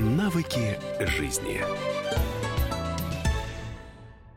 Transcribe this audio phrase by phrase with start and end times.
[0.00, 1.60] Навыки жизни.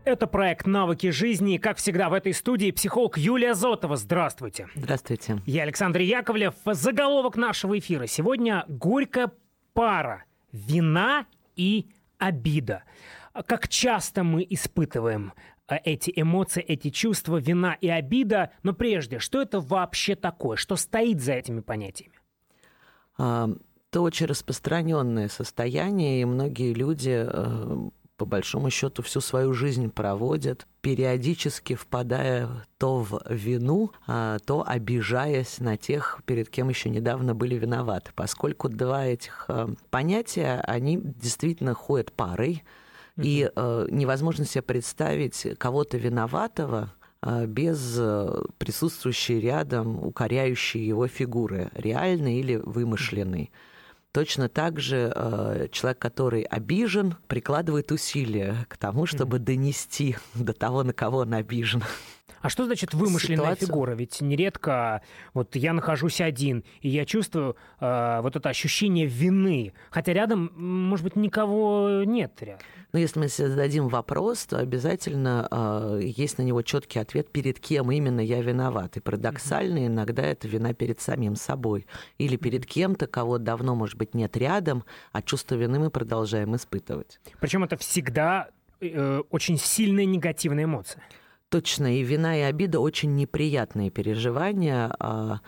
[0.03, 1.55] Это проект «Навыки жизни».
[1.55, 3.95] Как всегда, в этой студии психолог Юлия Зотова.
[3.95, 4.67] Здравствуйте.
[4.75, 5.41] Здравствуйте.
[5.45, 6.55] Я Александр Яковлев.
[6.65, 8.07] Заголовок нашего эфира.
[8.07, 9.31] Сегодня горькая
[9.71, 10.25] пара.
[10.51, 11.87] Вина и
[12.17, 12.83] обида.
[13.45, 15.31] Как часто мы испытываем
[15.69, 18.51] э, эти эмоции, эти чувства, вина и обида.
[18.63, 20.57] Но прежде, что это вообще такое?
[20.57, 22.15] Что стоит за этими понятиями?
[23.17, 23.49] А,
[23.93, 30.65] это очень распространенное состояние, и многие люди э, по большому счету всю свою жизнь проводят,
[30.81, 37.53] периодически впадая то в вину, а, то обижаясь на тех, перед кем еще недавно были
[37.53, 38.09] виноваты.
[38.15, 42.63] Поскольку два этих э, понятия, они действительно ходят парой,
[43.17, 46.91] и э, невозможно себе представить кого-то виноватого,
[47.45, 47.97] без
[48.57, 53.49] присутствующей рядом укоряющей его фигуры, реальной или вымышленной.
[54.13, 60.83] Точно так же э, человек, который обижен, прикладывает усилия к тому, чтобы донести до того,
[60.83, 61.83] на кого он обижен.
[62.43, 63.67] А что значит вымышленная Ситуация?
[63.67, 63.91] фигура?
[63.93, 65.01] Ведь нередко
[65.33, 71.05] вот я нахожусь один, и я чувствую э, вот это ощущение вины, хотя рядом, может
[71.05, 72.61] быть, никого нет рядом.
[72.91, 77.61] Но если мы себе зададим вопрос, то обязательно э, есть на него четкий ответ, перед
[77.61, 78.97] кем именно я виноват.
[78.97, 79.87] И парадоксально mm-hmm.
[79.87, 81.87] иногда это вина перед самим собой
[82.17, 84.83] или перед кем-то, кого давно, может быть, нет рядом,
[85.13, 87.21] а чувство вины мы продолжаем испытывать.
[87.39, 88.49] Причем это всегда
[88.81, 91.01] э, очень сильная негативная эмоция.
[91.53, 94.91] Точно, и вина, и обида очень неприятные переживания.
[94.97, 95.41] А,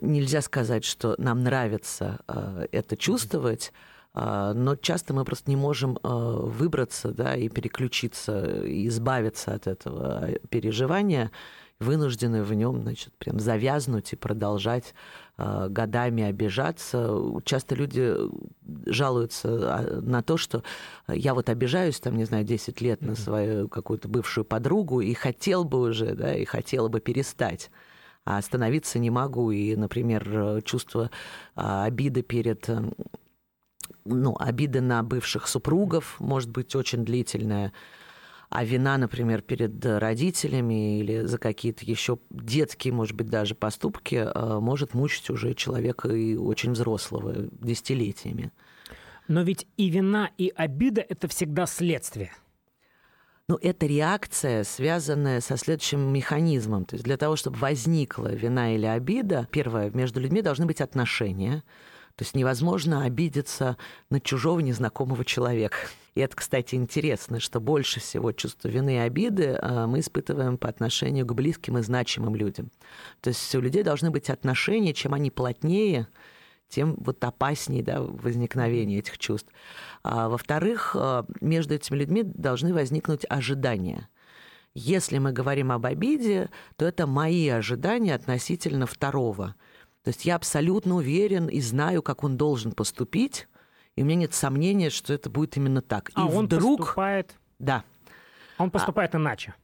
[0.00, 3.72] нельзя сказать, что нам нравится а, это чувствовать,
[4.12, 10.28] а, но часто мы просто не можем выбраться да, и переключиться, и избавиться от этого
[10.50, 11.32] переживания
[11.80, 14.94] вынуждены в нем, значит, прям завязнуть и продолжать
[15.36, 17.18] годами обижаться.
[17.44, 18.14] Часто люди
[18.86, 20.62] жалуются а, на то, что
[21.08, 25.64] я вот обижаюсь, там, не знаю, 10 лет на свою какую-то бывшую подругу и хотел
[25.64, 27.70] бы уже, да, и хотела бы перестать
[28.26, 29.50] а остановиться не могу.
[29.50, 31.10] И, например, чувство
[31.56, 32.66] а, обиды перед
[34.04, 37.72] ну, обиды на бывших супругов может быть очень длительная
[38.54, 44.58] а вина, например, перед родителями или за какие-то еще детские, может быть, даже поступки э,
[44.60, 48.52] может мучить уже человека и очень взрослого десятилетиями.
[49.26, 52.30] Но ведь и вина, и обида– это всегда следствие.
[53.48, 56.84] Ну, это реакция, связанная со следующим механизмом.
[56.84, 61.64] То есть для того, чтобы возникла вина или обида, первое, между людьми должны быть отношения–
[62.16, 63.76] то есть невозможно обидеться
[64.08, 65.76] на чужого незнакомого человека.
[66.14, 70.68] И это, кстати, интересно, что больше всего чувство вины и обиды а, мы испытываем по
[70.68, 72.70] отношению к близким и значимым людям.
[73.20, 76.06] То есть у людей должны быть отношения, чем они плотнее,
[76.68, 79.50] тем вот опаснее да, возникновение этих чувств.
[80.04, 84.08] А, во-вторых, а, между этими людьми должны возникнуть ожидания.
[84.76, 89.56] Если мы говорим об обиде, то это мои ожидания относительно второго–
[90.04, 93.48] то есть я абсолютно уверен и знаю, как он должен поступить,
[93.96, 96.10] и у меня нет сомнения, что это будет именно так.
[96.14, 96.80] А и он вдруг...
[96.80, 97.34] поступает...
[97.58, 97.84] Да.
[98.58, 99.18] Он поступает а...
[99.18, 99.54] иначе.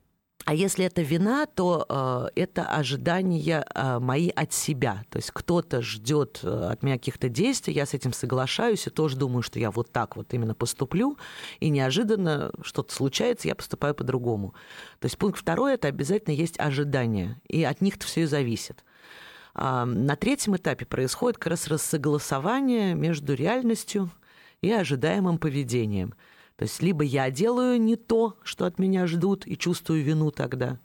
[0.46, 1.84] А если это вина, то
[2.34, 5.04] э, это ожидания э, мои от себя.
[5.10, 9.18] То есть кто-то ждет э, от меня каких-то действий, я с этим соглашаюсь и тоже
[9.18, 11.18] думаю, что я вот так вот именно поступлю,
[11.60, 14.54] и неожиданно что-то случается, я поступаю по-другому.
[15.00, 18.82] То есть пункт второй– это обязательно есть ожидания, и от них-то все и зависит.
[19.54, 24.10] А, на третьем этапе происходит как раз рассогласование между реальностью
[24.60, 26.14] и ожидаемым поведением.
[26.56, 30.78] То есть либо я делаю не то, что от меня ждут, и чувствую вину тогда,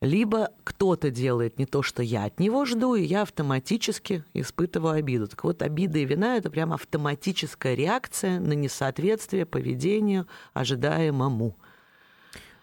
[0.00, 5.28] либо кто-то делает не то, что я от него жду, и я автоматически испытываю обиду.
[5.28, 11.58] Так вот, обида и вина– это прям автоматическая реакция на несоответствие поведению ожидаемому.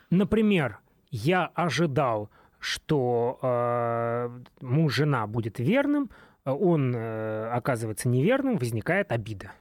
[0.09, 0.79] Например,
[1.12, 4.29] я ожидал, что э,
[4.61, 6.09] муж жена будет верным,
[6.46, 9.52] он э, оказывается неверным, возникает обида.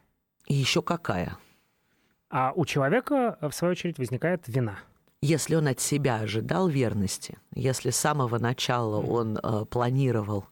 [0.46, 1.36] И еще какая?
[2.30, 4.78] А у человека, в свою очередь, возникает вина.
[5.22, 10.46] Если он от себя ожидал верности, если с самого начала он э, планировал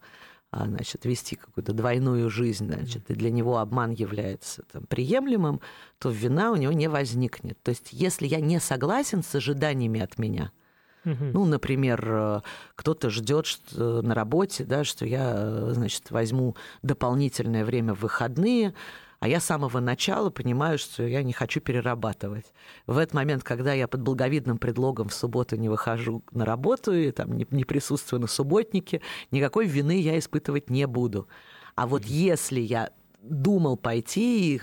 [0.53, 5.61] э, значит, вести какую-то двойную жизнь, значит, и для него обман является там, приемлемым,
[5.99, 7.63] то вина у него не возникнет.
[7.63, 10.51] То есть, если я не согласен с ожиданиями от меня–
[11.05, 12.41] ну, например, э,
[12.77, 18.75] кто-то ждет на работе, да, что я, э, значит, возьму дополнительное время в выходные,
[19.21, 22.53] а я с самого начала понимаю, что я не хочу перерабатывать.
[22.87, 27.11] В этот момент, когда я под благовидным предлогом в субботу не выхожу на работу и
[27.11, 31.27] там не, не присутствую на субботнике, никакой вины я испытывать не буду.
[31.75, 32.91] А вот если я
[33.25, 34.61] думал пойти, и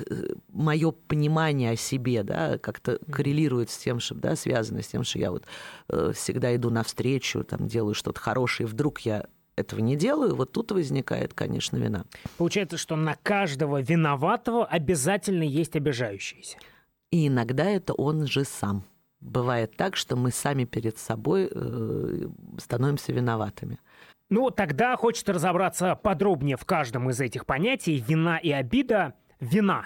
[0.49, 5.19] мое понимание о себе, да, как-то коррелирует с тем, что, да, связано с тем, что
[5.19, 5.45] я вот
[5.89, 9.25] э, всегда иду навстречу, там, делаю что-то хорошее, и вдруг я
[9.55, 12.05] этого не делаю, вот тут возникает, конечно, вина.
[12.37, 16.57] Получается, что на каждого виноватого обязательно есть обижающийся.
[17.11, 18.83] И иногда это он же сам.
[19.19, 23.79] Бывает так, что мы сами перед собой э, становимся виноватыми.
[24.31, 27.97] Ну, тогда хочется разобраться подробнее в каждом из этих понятий.
[28.07, 29.13] Вина и обида.
[29.41, 29.85] Вина.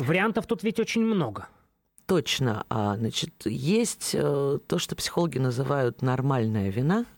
[0.00, 1.48] Вариантов тут ведь очень много.
[2.06, 2.66] Точно.
[2.68, 7.06] А, значит, есть э, то, что психологи называют нормальная вина–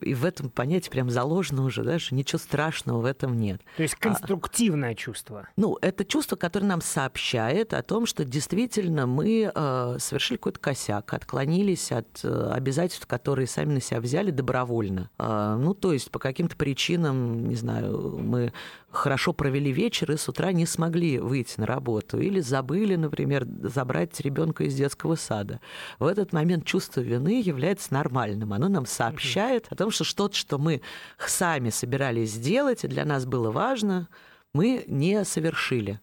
[0.00, 3.60] и в этом понятии прям заложено уже, да, что ничего страшного в этом нет.
[3.76, 5.48] То есть конструктивное а, чувство.
[5.56, 11.12] Ну, это чувство, которое нам сообщает о том, что действительно мы э, совершили какой-то косяк,
[11.12, 15.10] отклонились от э, обязательств, которые сами на себя взяли добровольно.
[15.18, 18.52] Э, ну, то есть по каким-то причинам, не знаю, мы
[18.90, 24.20] хорошо провели вечер и с утра не смогли выйти на работу или забыли, например, забрать
[24.20, 25.60] ребенка из детского сада.
[25.98, 28.52] В этот момент чувство вины является нормальным.
[28.52, 30.82] Оно нам сообщает о том, что что-то, что мы
[31.18, 34.08] сами собирались сделать, и для нас было важно,
[34.52, 36.00] мы не совершили.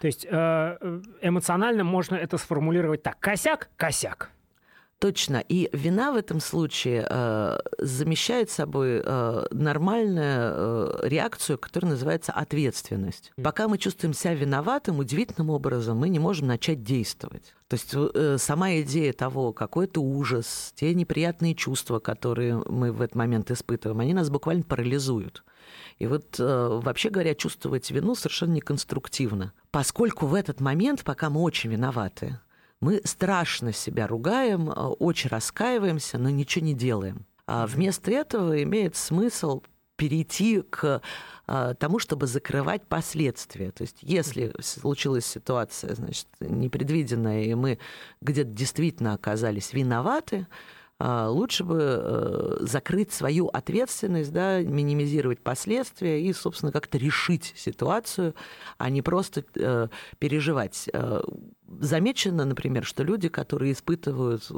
[0.00, 3.18] То есть э, эмоционально можно это сформулировать так.
[3.18, 4.30] Косяк– косяк.
[4.98, 5.44] Точно.
[5.48, 13.32] И вина в этом случае э, замещает собой э, нормальную э, реакцию, которая называется ответственность.
[13.40, 17.54] Пока мы чувствуем себя виноватым, удивительным образом мы не можем начать действовать.
[17.68, 23.00] То есть э, сама идея того, какой это ужас, те неприятные чувства, которые мы в
[23.00, 25.44] этот момент испытываем, они нас буквально парализуют.
[25.98, 29.52] И вот, э, вообще говоря, чувствовать вину совершенно неконструктивно.
[29.70, 32.40] Поскольку в этот момент, пока мы очень виноваты,
[32.80, 37.26] мы страшно себя ругаем, а, очень раскаиваемся, но ничего не делаем.
[37.46, 39.62] А вместо этого имеет смысл
[39.96, 41.02] перейти к
[41.46, 43.72] а, тому, чтобы закрывать последствия.
[43.72, 47.78] То есть, если случилась ситуация, значит, непредвиденная, и мы
[48.20, 50.46] где-то действительно оказались виноваты,
[51.00, 58.34] лучше бы э, закрыть свою ответственность, да, минимизировать последствия и, собственно, как-то решить ситуацию,
[58.78, 60.88] а не просто э, переживать.
[60.92, 61.22] Э,
[61.80, 64.50] замечено, например, что люди, которые испытывают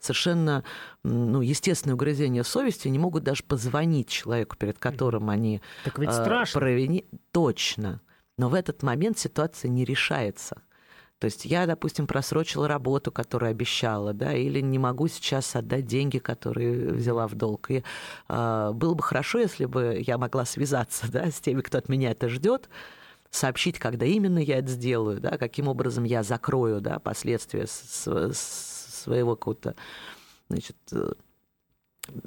[0.00, 0.64] совершенно
[1.04, 6.60] ну, естественное угрызение совести, не могут даже позвонить человеку, перед которым они так ведь страшно.
[6.60, 7.04] провини...
[7.30, 8.00] Точно.
[8.36, 10.62] Но в этот момент ситуация не решается.
[11.18, 16.18] То есть я, допустим, просрочила работу, которую обещала, да, или не могу сейчас отдать деньги,
[16.18, 17.70] которые взяла в долг.
[17.70, 17.84] И
[18.28, 22.10] э, было бы хорошо, если бы я могла связаться да, с теми, кто от меня
[22.10, 22.68] это ждет,
[23.30, 29.02] сообщить, когда именно я это сделаю, да, каким образом я закрою да, последствия с, с
[29.02, 29.76] своего какого-то
[30.48, 31.12] значит, э,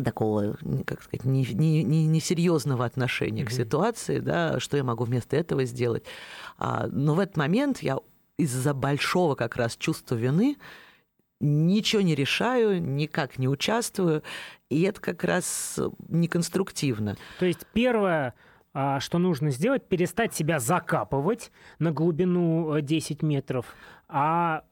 [0.04, 3.46] такого, как сказать, несерьезного не, не, не отношения mm-hmm.
[3.46, 6.04] к ситуации, да, что я могу вместо этого сделать.
[6.58, 8.00] А, но в этот момент я
[8.38, 10.58] из-за большого как раз чувства вины
[11.40, 14.24] ничего не решаю, никак не участвую,
[14.70, 15.80] и это как раз
[16.10, 17.16] неконструктивно.
[17.40, 18.34] То есть первое,
[18.74, 23.76] а, что нужно сделать, перестать себя закапывать на глубину 10 э, метров,
[24.08, 24.64] а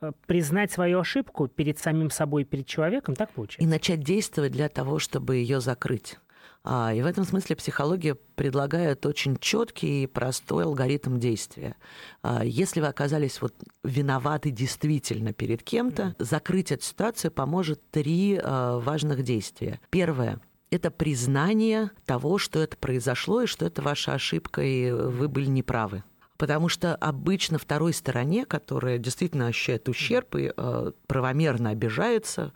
[0.00, 3.62] э, признать свою ошибку перед самим собой, перед человеком, так получается?
[3.62, 6.18] И начать действовать для того, чтобы ее закрыть.
[6.64, 11.76] А, и в этом смысле психология предлагает очень четкий и простой алгоритм действия.
[12.22, 18.78] А, если вы оказались вот виноваты действительно перед кем-то, закрыть эту ситуацию поможет три а,
[18.78, 19.80] важных действия.
[19.90, 20.40] Первое
[20.70, 26.02] это признание того, что это произошло и что это ваша ошибка, и вы были неправы.
[26.36, 32.52] Потому что обычно второй стороне, которая действительно ощущает ущерб и э, правомерно обижается,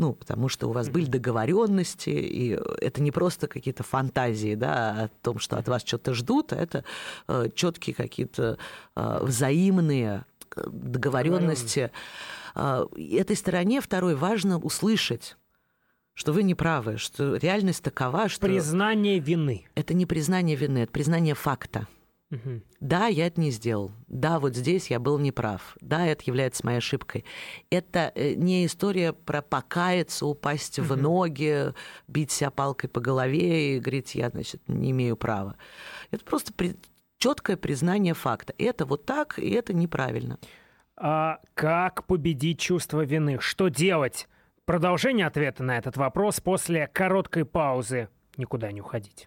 [0.00, 5.08] ну, потому что у вас были договоренности, и это не просто какие-то фантазии, да, о
[5.22, 6.84] том, что от вас что-то ждут, а это
[7.28, 8.56] э, четкие какие-то
[8.96, 10.24] э, взаимные
[10.56, 11.90] э, договоренности.
[12.54, 15.36] Э, этой стороне второй важно услышать
[16.14, 18.46] что вы не правы, что реальность такова, что...
[18.46, 19.64] Признание вины.
[19.74, 21.86] Это не признание вины, это признание факта.
[22.30, 22.62] Угу.
[22.80, 23.90] Да, я это не сделал.
[24.06, 25.76] Да, вот здесь я был неправ.
[25.80, 27.24] Да, это является моей ошибкой.
[27.70, 30.88] Это э, не история про покаяться, упасть угу.
[30.88, 31.74] в ноги,
[32.06, 35.56] бить себя палкой по голове и говорить, я, значит, не имею права.
[36.12, 36.76] Это просто при...
[37.18, 38.54] четкое признание факта.
[38.58, 40.38] Это вот так, и это неправильно.
[40.96, 43.38] А как победить чувство вины?
[43.40, 44.28] Что делать?
[44.66, 48.08] Продолжение ответа на этот вопрос после короткой паузы.
[48.36, 49.26] Никуда не уходить.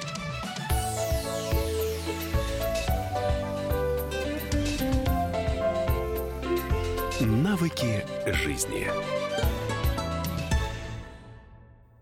[7.23, 8.87] Навыки жизни.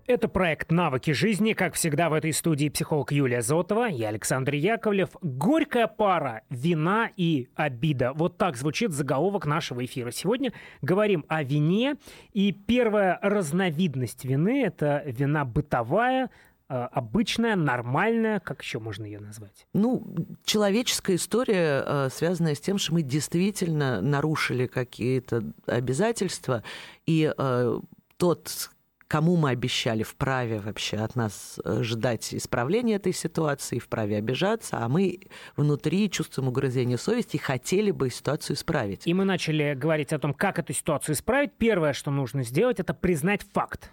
[0.07, 1.51] Это проект «Навыки жизни».
[1.51, 5.09] Как всегда, в этой студии психолог Юлия Зотова, я Александр Яковлев.
[5.21, 8.13] Горькая пара «Вина и обида».
[8.13, 10.09] Вот так звучит заголовок нашего эфира.
[10.11, 11.97] Сегодня говорим о вине.
[12.31, 16.29] И первая разновидность вины– это вина бытовая,
[16.69, 19.65] обычная, нормальная, как еще можно ее назвать?
[19.73, 26.63] Ну, человеческая история, э, связанная с тем, что мы действительно нарушили какие-то обязательства,
[27.07, 27.79] и э,
[28.17, 28.69] тот,
[29.07, 34.87] кому мы обещали вправе вообще от нас э, ждать исправления этой ситуации, вправе обижаться, а
[34.87, 35.21] мы
[35.57, 39.07] внутри чувствуем угрызение совести и хотели бы ситуацию исправить.
[39.07, 41.53] И мы начали говорить о том, как эту ситуацию исправить.
[41.57, 43.89] Первое, что нужно сделать, это признать факт.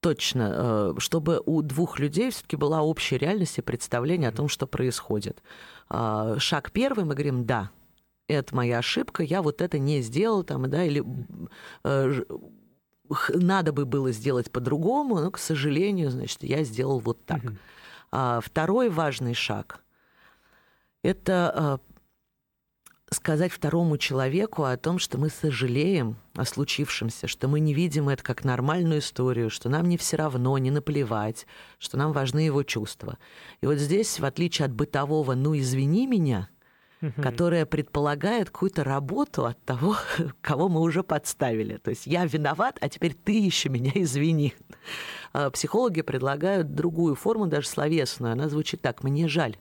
[0.00, 4.66] Точно, э, чтобы у двух людей все-таки была общая реальность и представление о том, что
[4.66, 5.42] происходит.
[5.88, 7.70] А, шаг первый, мы говорим, да,
[8.28, 11.04] это моя ошибка, я вот это не сделал, там, да, или
[11.82, 12.22] э,
[13.34, 17.42] надо бы было сделать по-другому, но, к сожалению, значит, я сделал вот так.
[17.42, 17.56] Угу.
[18.12, 19.82] А, второй важный шаг–
[21.02, 21.80] это а,
[23.10, 28.22] сказать второму человеку о том, что мы сожалеем о случившемся, что мы не видим это
[28.22, 31.46] как нормальную историю, что нам не все равно, не наплевать,
[31.78, 33.18] что нам важны его чувства.
[33.60, 36.48] И вот здесь, в отличие от бытового «ну, извини меня»,
[37.02, 37.22] угу.
[37.22, 39.96] которая предполагает какую-то работу от того,
[40.40, 41.76] кого мы уже подставили.
[41.78, 44.54] То есть я виноват, а теперь ты еще меня извини.
[45.32, 48.32] А психологи предлагают другую форму, даже словесную.
[48.32, 49.56] Она звучит так: мне жаль.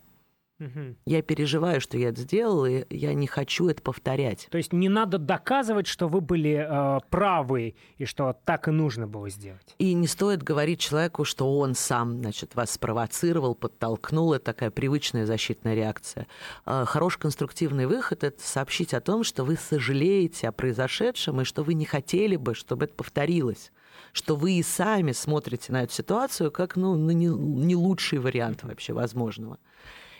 [0.60, 0.96] Угу.
[1.06, 4.48] Я переживаю, что я это сделал, и я не хочу это повторять.
[4.50, 9.08] То есть не надо доказывать, что вы были э, правы и что так и нужно
[9.08, 9.76] было сделать.
[9.78, 14.34] И не стоит говорить человеку, что он сам, значит, вас спровоцировал, подтолкнул.
[14.34, 16.26] Это такая привычная защитная реакция.
[16.66, 21.62] Э, хороший конструктивный выход– это сообщить о том, что вы сожалеете о произошедшем и что
[21.64, 23.72] вы не хотели бы, чтобы это повторилось
[24.14, 28.94] что вы и сами смотрите на эту ситуацию как ну, не, не лучший вариант вообще
[28.94, 29.60] возможного.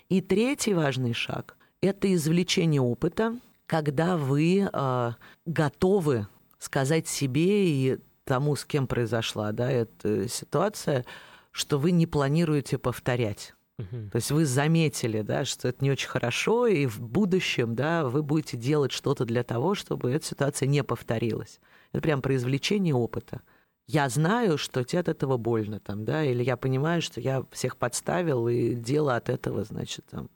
[0.10, 5.12] И третий важный шаг– это извлечение опыта, когда вы э,
[5.46, 6.28] готовы
[6.60, 11.06] сказать себе и тому, с кем произошла да, эта ситуация,
[11.52, 13.54] что вы не планируете повторять.
[13.80, 14.10] Угу.
[14.12, 18.24] То есть вы заметили, да, что это не очень хорошо, и в будущем да, вы
[18.24, 21.60] будете делать что-то для того, чтобы эта ситуация не повторилась.
[21.92, 23.42] Это прям про извлечение опыта
[23.88, 27.78] я знаю, что тебе от этого больно, там, да, или я понимаю, что я всех
[27.78, 30.30] подставил, и дело от этого, значит, там,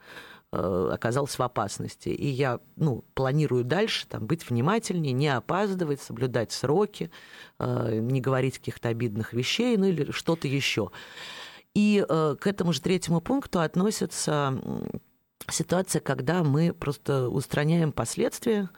[0.54, 2.10] э, оказалось в опасности.
[2.10, 7.12] И я ну, планирую дальше там, быть внимательнее, не опаздывать, соблюдать сроки,
[7.60, 10.92] э, не говорить каких-то обидных вещей, ну или что-то еще.
[11.74, 14.62] И э, к этому же третьему пункту относится
[15.50, 18.70] ситуация, когда мы просто устраняем последствия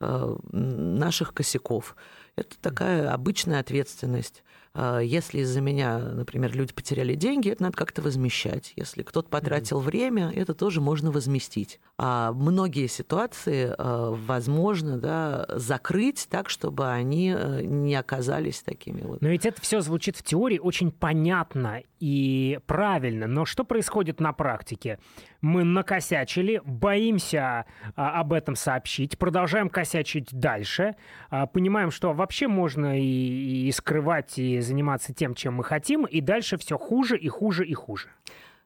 [0.00, 1.96] наших косяков.
[2.36, 4.42] Это такая обычная ответственность.
[4.74, 8.72] А, если из-за меня, например, люди потеряли деньги, это надо как-то возмещать.
[8.76, 9.84] Если кто-то потратил mm-hmm.
[9.84, 11.80] время, это тоже можно возместить.
[11.96, 19.20] А многие ситуации а, возможно да, закрыть так, чтобы они э, не оказались такими вот.
[19.22, 23.28] Но ведь это все звучит в теории очень понятно и правильно.
[23.28, 24.98] Но что происходит на практике?
[25.40, 30.96] Мы накосячили, боимся а, об этом сообщить, продолжаем косячить дальше,
[31.52, 36.56] понимаем, что вообще можно и, и скрывать, и заниматься тем, чем мы хотим, и дальше
[36.58, 38.10] все хуже и хуже и хуже.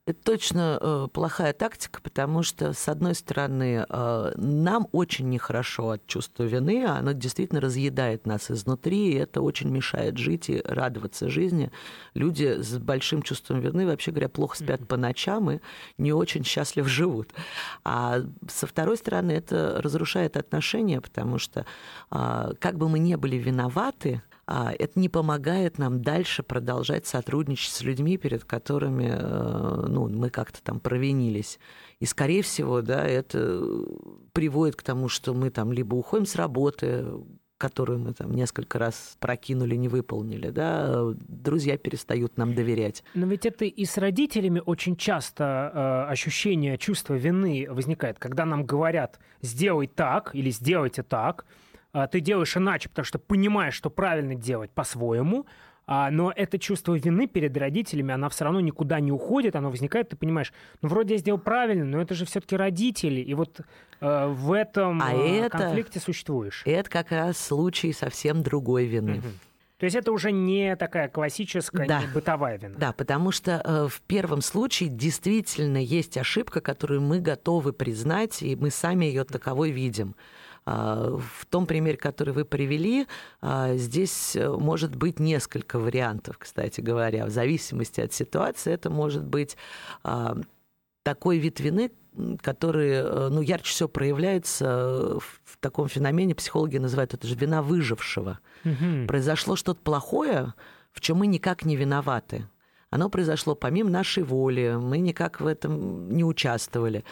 [0.09, 6.07] Это точно э, плохая тактика, потому что, с одной стороны, э, нам очень нехорошо от
[6.07, 11.29] чувства вины, а оно действительно разъедает нас изнутри, и это очень мешает жить и радоваться
[11.29, 11.71] жизни.
[12.15, 15.61] Люди с большим чувством вины, вообще говоря, плохо спят по ночам и
[15.99, 17.35] не очень счастливо живут.
[17.85, 21.67] А со второй стороны, это разрушает отношения, потому что,
[22.11, 27.73] э, как бы мы ни были виноваты, а, это не помогает нам дальше продолжать сотрудничать
[27.73, 31.59] с людьми, перед которыми э, ну, мы как-то там провинились.
[32.01, 33.63] И, скорее всего, да, это
[34.33, 37.05] приводит к тому, что мы там либо уходим с работы,
[37.59, 43.05] которую мы там несколько раз прокинули, не выполнили, да, друзья перестают нам доверять.
[43.15, 48.65] Но ведь это и с родителями очень часто э, ощущение чувства вины возникает, когда нам
[48.65, 51.68] говорят «сделай так» или «сделайте так», э,
[52.11, 55.47] ты делаешь иначе, потому что понимаешь, что правильно делать по-своему,
[55.91, 60.11] а, но это чувство вины перед родителями, она все равно никуда не уходит, оно возникает,
[60.11, 60.53] ты понимаешь,
[60.83, 63.61] ну вроде я сделал правильно, но это же все-таки родители, и вот
[64.03, 66.63] э, в этом а э, это, конфликте существуешь.
[66.67, 69.21] Это как раз случай совсем другой вины.
[69.21, 69.29] Угу.
[69.79, 72.03] То есть это уже не такая классическая, да.
[72.03, 72.75] не бытовая вина.
[72.77, 78.57] Да, потому что э, в первом случае действительно есть ошибка, которую мы готовы признать, и
[78.57, 80.17] мы сами ее таковой видим.
[80.71, 83.07] А, в том примере, который вы привели,
[83.41, 87.25] а, здесь э, может быть несколько вариантов, кстати говоря.
[87.25, 89.57] В зависимости от ситуации это может быть
[90.05, 90.37] а,
[91.05, 91.91] такой вид вины,
[92.43, 98.39] который э, ну, ярче всего проявляется в таком феномене, психологи называют это же вина выжившего.
[98.67, 99.07] Угу.
[99.07, 100.53] Произошло что-то плохое,
[100.93, 102.47] в чем мы никак не виноваты.
[102.91, 107.05] Оно произошло помимо нашей воли, мы никак в этом не участвовали.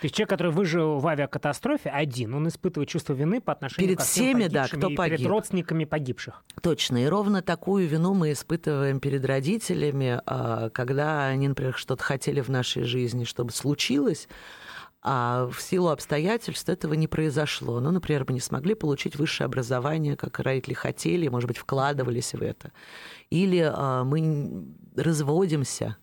[0.00, 3.98] То есть человек, который выжил в авиакатастрофе, один, он испытывает чувство вины по отношению перед
[3.98, 5.18] ко всем всеми, да, кто и погиб.
[5.18, 6.44] перед родственниками погибших.
[6.60, 7.02] Точно.
[7.02, 12.50] И ровно такую вину мы испытываем перед родителями, а, когда они, например, что-то хотели в
[12.50, 14.28] нашей жизни, чтобы случилось,
[15.02, 17.80] а в силу обстоятельств этого не произошло.
[17.80, 22.42] Ну, например, мы не смогли получить высшее образование, как родители хотели, может быть, вкладывались в
[22.42, 22.72] это.
[23.30, 25.96] Или а, мы разводимся,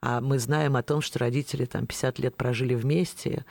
[0.00, 3.44] а мы знаем о том, что родители там 50 лет прожили вместе,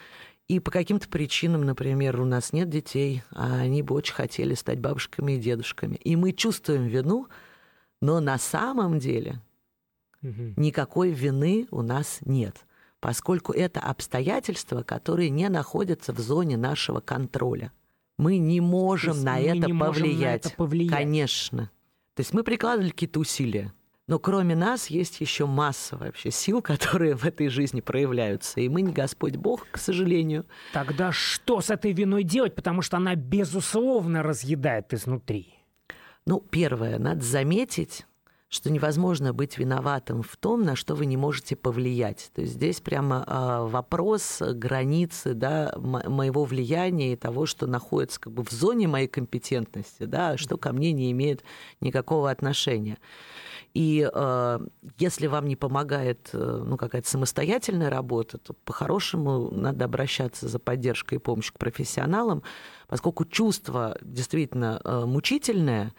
[0.48, 4.80] и по каким-то причинам, например, у нас нет детей, а они бы очень хотели стать
[4.80, 5.96] бабушками и дедушками.
[5.98, 7.28] И мы чувствуем вину,
[8.02, 9.44] но на самом деле
[10.24, 10.54] угу.
[10.58, 12.66] никакой вины у нас нет,
[13.00, 17.72] поскольку это обстоятельства, которые не находятся в зоне нашего контроля.
[18.18, 20.92] Мы не можем, на, мы это не можем на это повлиять.
[20.92, 21.70] Конечно.
[22.16, 23.72] То есть мы прикладывали какие-то усилия.
[24.10, 28.60] Но кроме нас есть еще масса вообще сил, которые в этой жизни проявляются.
[28.60, 30.48] И мы не Господь Бог, к сожалению.
[30.74, 32.56] Тогда что с этой виной делать?
[32.56, 35.54] Потому что она, безусловно, разъедает изнутри.
[36.26, 38.08] Ну, первое, надо заметить,
[38.50, 42.32] что невозможно быть виноватым в том, на что вы не можете повлиять.
[42.34, 48.34] То есть здесь прямо э, вопрос границы да, моего влияния и того, что находится как
[48.34, 51.44] бы в зоне моей компетентности, да, что ко мне не имеет
[51.80, 52.98] никакого отношения.
[53.76, 54.60] И э,
[54.98, 61.16] если вам не помогает э, ну, какая-то самостоятельная работа, то по-хорошему надо обращаться за поддержкой
[61.16, 62.42] и помощью к профессионалам,
[62.88, 65.94] поскольку чувство действительно э, мучительное,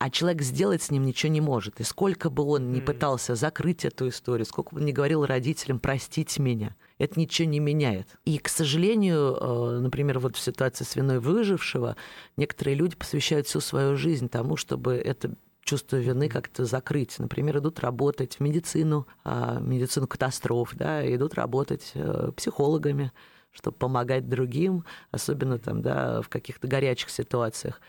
[0.00, 1.78] а человек сделать с ним ничего не может.
[1.78, 5.78] И сколько бы он ни пытался закрыть эту историю, сколько бы он ни говорил родителям
[5.78, 8.08] «простите меня», это ничего не меняет.
[8.24, 11.96] И, к сожалению, э, например, вот в ситуации с виной выжившего,
[12.38, 15.34] некоторые люди посвящают всю свою жизнь тому, чтобы это
[15.64, 17.18] чувство вины как-то закрыть.
[17.18, 23.12] Например, идут работать в медицину, а, медицину катастроф, да, идут работать э, психологами,
[23.52, 27.82] чтобы помогать другим, особенно там, да, в каких-то горячих ситуациях.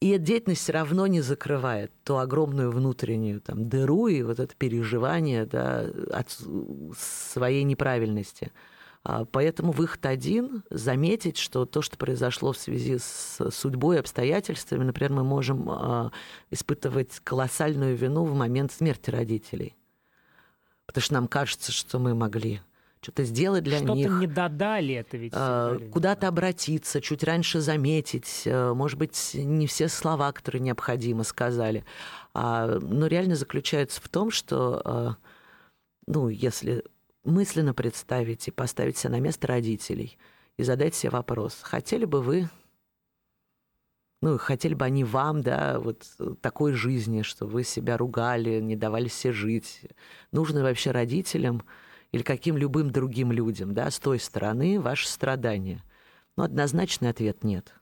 [0.00, 4.54] И эта деятельность все равно не закрывает ту огромную внутреннюю там, дыру и вот это
[4.54, 6.36] переживание да, от
[6.98, 8.52] своей неправильности.
[9.04, 15.12] А, поэтому выход один– заметить, что то, что произошло в связи с судьбой, обстоятельствами, например,
[15.12, 16.12] мы можем а,
[16.50, 19.76] испытывать колоссальную вину в момент смерти родителей.
[20.84, 22.60] Потому что нам кажется, что мы могли
[23.06, 24.06] что-то сделать для что них.
[24.06, 25.32] Что-то не додали это ведь.
[25.36, 28.42] А, куда-то обратиться, чуть раньше заметить.
[28.46, 31.84] Может быть, не все слова, которые необходимо, сказали.
[32.34, 35.16] Но реально заключается в том, что
[36.08, 36.84] ну, если
[37.22, 40.18] мысленно представить и поставить себя на место родителей
[40.56, 42.48] и задать себе вопрос, хотели бы вы,
[44.20, 46.06] ну, хотели бы они вам, да, вот
[46.40, 49.82] такой жизни, что вы себя ругали, не давали себе жить.
[50.32, 51.62] Нужно вообще родителям
[52.12, 55.82] или каким любым другим людям, да, с той стороны ваше страдание?
[56.36, 57.74] Ну, однозначный ответ нет.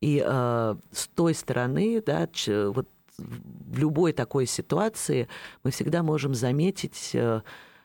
[0.00, 5.28] И э, с той стороны, да, вот в любой такой ситуации
[5.62, 7.42] мы всегда можем заметить э,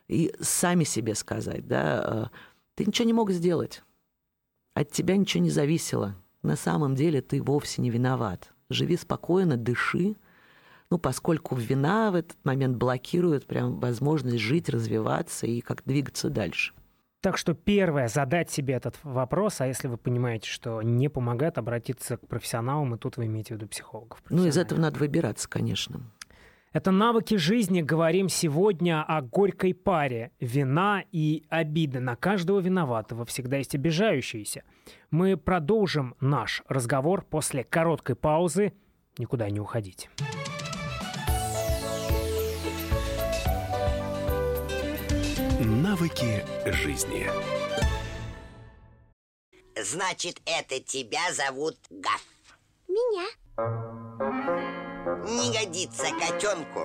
[0.08, 2.38] и сами себе сказать, да, э,
[2.76, 3.84] ты ничего не мог сделать,
[4.74, 6.16] от тебя ничего не зависело.
[6.42, 8.54] На самом деле ты вовсе не виноват.
[8.70, 10.16] Живи спокойно, дыши.
[10.92, 16.74] Ну, поскольку вина в этот момент блокирует прям возможность жить, развиваться и как двигаться дальше.
[17.22, 22.16] Так что первое, задать себе этот вопрос, а если вы понимаете, что не помогает, обратиться
[22.16, 24.24] к профессионалам, и тут вы имеете в виду психологов.
[24.30, 26.02] Ну, из этого надо выбираться, конечно.
[26.72, 27.82] Это «Навыки жизни».
[27.82, 30.32] Говорим сегодня о горькой паре.
[30.40, 32.00] Вина и обида.
[32.00, 34.64] На каждого виноватого всегда есть обижающиеся.
[35.10, 38.74] Мы продолжим наш разговор после короткой паузы.
[39.18, 40.10] Никуда не уходить.
[45.70, 47.30] Навыки жизни.
[49.80, 52.26] Значит, это тебя зовут Гаф.
[52.88, 53.28] Меня.
[55.30, 56.80] Не годится котенку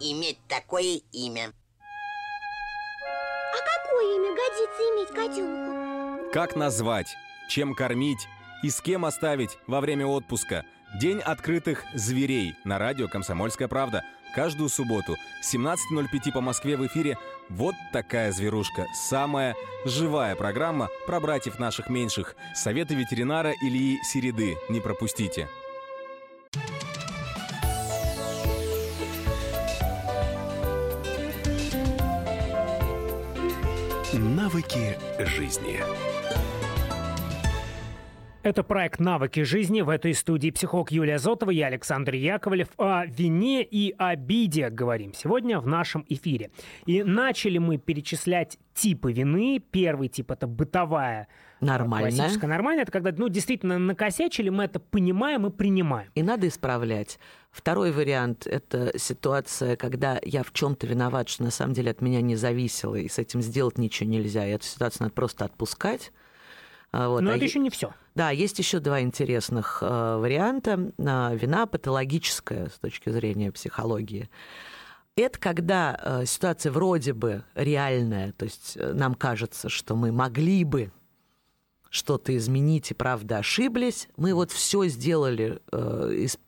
[0.00, 1.52] иметь такое имя.
[3.52, 6.32] А какое имя годится иметь котенку?
[6.32, 7.14] Как назвать,
[7.48, 8.26] чем кормить
[8.64, 10.64] и с кем оставить во время отпуска.
[11.00, 14.02] День открытых зверей на радио «Комсомольская правда».
[14.34, 17.16] Каждую субботу 17.05 по Москве в эфире
[17.48, 18.86] «Вот такая зверушка».
[18.92, 22.34] Самая живая программа про братьев наших меньших.
[22.52, 24.56] Советы ветеринара Ильи Середы.
[24.68, 25.48] Не пропустите.
[34.12, 35.80] Навыки жизни.
[38.44, 39.80] Это проект «Навыки жизни».
[39.80, 42.68] В этой студии психолог Юлия Зотова, я Александр Яковлев.
[42.76, 46.50] О вине и обиде говорим сегодня в нашем эфире.
[46.84, 49.62] И начали мы перечислять типы вины.
[49.70, 51.26] Первый тип– это бытовая,
[51.62, 52.10] Нормальная.
[52.10, 52.82] классическая нормальная.
[52.82, 56.10] Это когда, ну, действительно накосячили, мы это понимаем и принимаем.
[56.14, 57.18] И надо исправлять.
[57.50, 62.20] Второй вариант– это ситуация, когда я в чем-то виноват, что на самом деле от меня
[62.20, 64.46] не зависело, и с этим сделать ничего нельзя.
[64.46, 66.12] И эту ситуацию надо просто отпускать.
[66.96, 67.22] А Вот.
[67.22, 67.92] Но А это е- еще не все.
[68.14, 70.92] Да, есть еще два интересных э, варианта.
[70.98, 74.30] А, Вина патологическая с точки зрения психологии.
[75.16, 80.62] Это когда э, ситуация вроде бы реальная, то есть э, нам кажется, что мы могли
[80.62, 80.92] бы
[81.90, 84.08] что-то изменить и правда ошиблись.
[84.16, 86.38] Мы вот все сделали э, из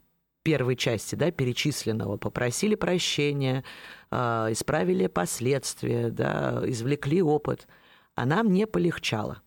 [0.45, 3.65] первой части, да, перечисленного, попросили прощения,
[4.13, 4.17] э,
[4.51, 7.67] исправили последствия, да, извлекли опыт,
[8.15, 9.43] а нам не полегчало.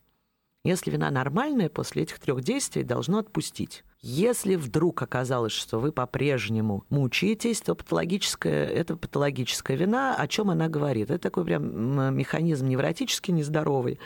[0.63, 3.83] Если вина нормальная, после этих трех действий должно отпустить.
[4.01, 10.15] Если вдруг оказалось, что вы по-прежнему мучаетесь, то патологическая, это патологическая вина.
[10.15, 11.11] О чем она говорит?
[11.11, 13.99] Это такой прям механизм невротически нездоровый,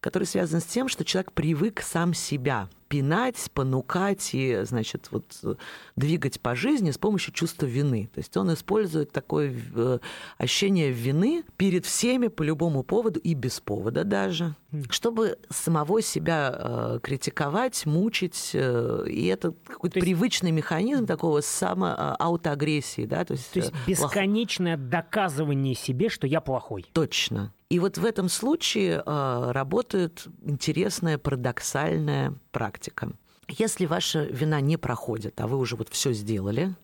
[0.00, 5.54] который связан с тем, что человек привык сам себя пинать, понукать и, значит, вот э,
[5.96, 8.08] двигать по жизни с помощью чувства вины.
[8.14, 9.98] То есть он использует такое э,
[10.38, 14.54] ощущение вины перед всеми по любому поводу и без повода даже,
[14.90, 18.50] чтобы самого себя э, критиковать, мучить.
[18.54, 23.74] и это какой-то То есть- привычный механизм такого самоаутоагрессии, да, то есть, То есть э,
[23.74, 26.86] плох- бесконечное доказывание себе, что я плохой.
[26.92, 27.52] Точно.
[27.68, 33.10] И вот в этом случае э, работает интересная парадоксальная практика.
[33.48, 36.76] Если ваша вина не проходит, а вы уже вот все сделали,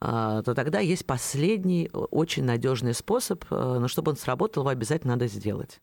[0.00, 5.14] э, то тогда есть последний очень надежный способ, э, но чтобы он сработал, его обязательно
[5.14, 5.80] надо сделать.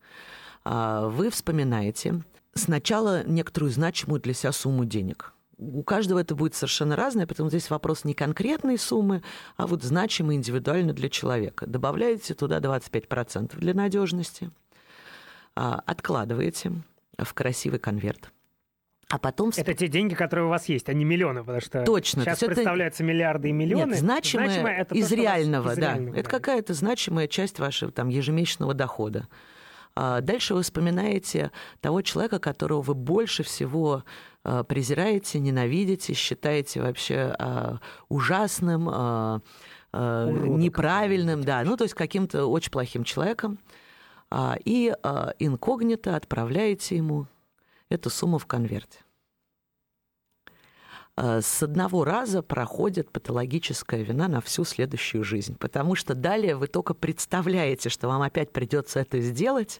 [0.65, 5.33] А, Вы вспоминаете сначала некоторую значимую для себя сумму денег.
[5.71, 9.23] У каждого это будет совершенно разное, поэтому здесь вопрос не конкретной суммы,
[9.55, 11.65] а вот значимой индивидуально для человека.
[11.65, 14.51] Добавляете туда 25% для надежности,
[15.55, 16.73] а, откладываете
[17.17, 18.31] в красивый конверт.
[19.09, 22.23] А потом Это те деньги, которые у вас есть, а не миллионы, потому что Точно.
[22.23, 23.91] сейчас То это- представляются миллиарды и миллионы.
[23.91, 25.81] Нет, значимое, Значимое это то, из что у вас реального, из да.
[25.81, 29.27] реального, это какая-то значимая часть вашего там, ежемесячного дохода.
[29.95, 31.51] А Дальше вы вспоминаете
[31.81, 34.03] того человека, которого вы больше всего
[34.43, 37.79] а, презираете, ненавидите, считаете вообще а,
[38.09, 39.43] ужасным, Уродом
[39.93, 43.59] неправильным, да, ну то есть каким-то очень плохим человеком.
[44.65, 44.91] И
[45.37, 47.27] инкогнито отправляете ему
[47.89, 49.02] эту сумму в конверте.
[51.15, 56.67] Э, с одного раза проходит патологическая вина на всю следующую жизнь, потому что далее вы
[56.67, 59.79] только представляете, что вам опять придется это сделать,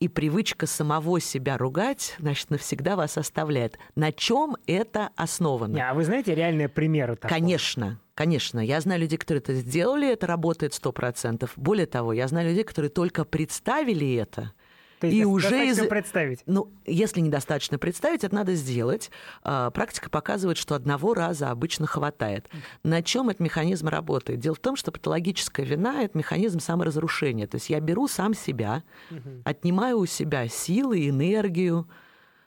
[0.00, 3.78] и привычка самого себя ругать, значит, навсегда вас оставляет.
[3.94, 5.74] На чем это основано?
[5.74, 7.38] Не, А вы знаете реальные примеры такого?
[7.38, 8.60] Конечно, конечно.
[8.60, 11.50] Я знаю людей, которые это сделали, это работает 100%.
[11.56, 14.52] Более того, я знаю людей, которые только представили это,
[15.00, 16.42] То есть и уже из- представить.
[16.46, 19.10] ну, если недостаточно представить, это надо сделать.
[19.42, 22.48] А, Практика показывает, что одного раза обычно хватает.
[22.84, 24.40] На чем этот механизм работает?
[24.40, 27.46] Дело в том, что патологическая вина– это механизм саморазрушения.
[27.46, 28.82] То есть я беру сам себя,
[29.44, 31.88] отнимаю у себя силы, энергию,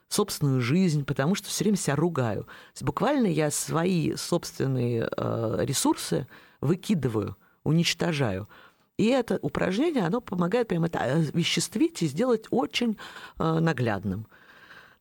[0.08, 2.48] собственную жизнь, потому что все время себя ругаю.
[2.82, 6.28] Буквально я свои собственные э, ресурсы
[6.62, 8.48] выкидываю, уничтожаю.
[8.98, 12.98] И это упражнение, оно помогает прямо это веществить и сделать очень
[13.40, 14.28] э, наглядным.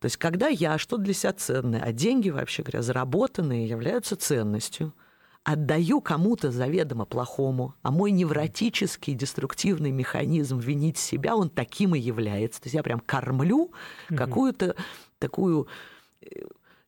[0.01, 4.95] То есть, когда я что для себя ценное, а деньги, вообще говоря, заработанные, являются ценностью,
[5.45, 12.63] отдаю кому-то заведомо плохому, а мой невротический деструктивный механизм винить себя, он таким и является.
[12.63, 13.73] То есть я прям кормлю
[14.09, 14.75] какую-то
[15.19, 15.69] такую
[16.21, 16.27] э,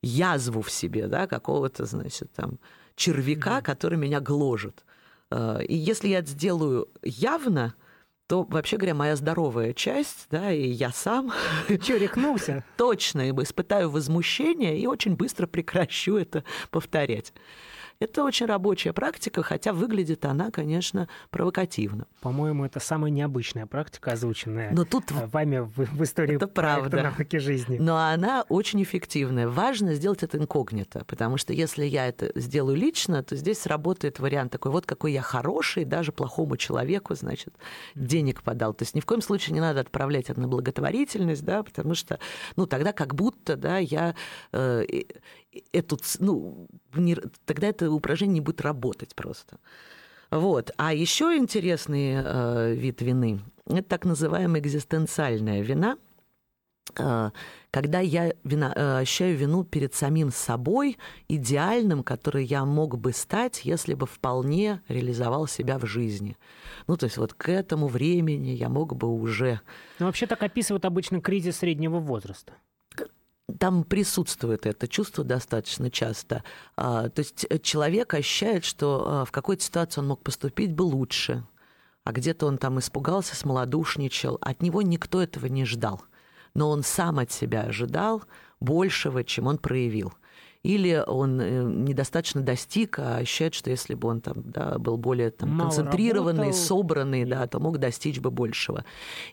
[0.03, 2.59] язву в себе, да, какого-то, значит, там
[2.97, 4.85] червяка, который меня гложет.
[5.35, 7.75] Э, и если я это сделаю явно,
[8.27, 11.33] то, вообще говоря, моя здоровая часть, да, и я сам...
[11.83, 12.65] Че, рехнулся?
[12.77, 17.33] Точно, испытаю возмущение и очень быстро прекращу это повторять.
[18.01, 22.07] Это очень рабочая практика, хотя выглядит она, конечно, провокативно.
[22.21, 27.03] По-моему, это самая необычная практика, озвученная Но тут э, вами в, в истории это правда.
[27.03, 27.79] науки жизни.
[27.79, 29.49] Но она очень эффективная.
[29.49, 34.53] Важно сделать это инкогнито, потому что если я это сделаю лично, то здесь сработает вариант
[34.53, 37.55] такой, вот какой я хороший, даже плохому человеку, значит,
[37.95, 38.75] денег подал.
[38.75, 42.19] То есть ни в коем случае не надо отправлять это на благотворительность, да, потому что,
[42.57, 44.15] ну, тогда как будто, да, я
[44.53, 44.85] э,
[45.73, 49.59] эту, ну, не, тогда это упражнение не будет работать просто.
[50.31, 50.71] Вот.
[50.77, 55.97] А еще интересный э, вид вины– это так называемая экзистенциальная вина,
[56.99, 57.31] э,
[57.71, 63.65] когда я вина, э, ощущаю вину перед самим собой, идеальным, который я мог бы стать,
[63.65, 66.37] если бы вполне реализовал себя в жизни.
[66.87, 69.61] Ну, то есть вот к этому времени я мог бы уже...
[69.99, 72.55] Ну, вообще так описывают обычно кризис среднего возраста
[73.59, 76.43] там присутствует это чувство достаточно часто.
[76.77, 80.83] А, то есть э, человек ощущает, что а, в какой-то ситуации он мог поступить бы
[80.83, 81.45] лучше,
[82.05, 84.39] а где-то он там испугался, смолодушничал.
[84.41, 86.03] От него никто этого не ждал.
[86.55, 88.23] Но он сам от себя ожидал
[88.61, 90.13] большего, чем он проявил.
[90.63, 95.31] Или он э, недостаточно достиг, а ощущает, что если бы он там, да, был более
[95.31, 96.59] там, концентрированный, работал.
[96.59, 98.87] собранный, да, то мог достичь бы большего.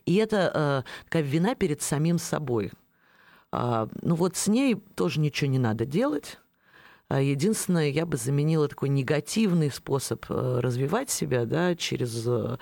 [0.06, 2.71] И это э, такая вина перед самим собой.
[3.52, 6.40] А, ну вот с ней тоже ничего не надо делать.
[7.10, 12.58] А единственное, я бы заменила такой негативный способ э, развивать себя да, через э,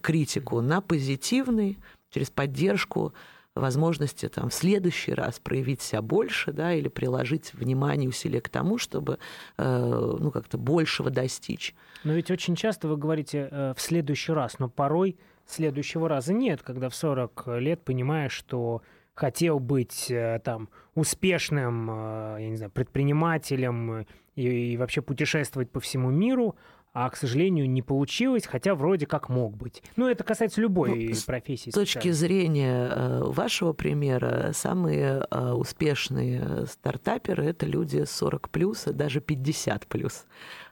[0.00, 1.78] критику на позитивный,
[2.10, 3.12] через поддержку
[3.56, 8.78] возможности там, в следующий раз проявить себя больше, да, или приложить внимание, усилия к тому,
[8.78, 9.18] чтобы
[9.56, 11.74] э, ну, как-то большего достичь.
[12.04, 16.62] Но ведь очень часто вы говорите э, «в следующий раз», но порой следующего раза нет,
[16.62, 18.82] когда в 40 лет понимаешь, что
[19.18, 25.80] хотел быть э, там успешным, э, я не знаю, предпринимателем и, и вообще путешествовать по
[25.80, 26.54] всему миру,
[26.94, 29.82] а, к сожалению, не получилось, хотя вроде как мог быть.
[29.96, 31.70] Ну, это касается любой ну, профессии.
[31.70, 39.20] С точки зрения э, вашего примера, самые успешные стартаперы– это люди 40 плюс, а даже
[39.20, 40.26] 50 плюс.